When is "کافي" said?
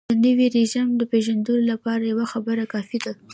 2.73-2.97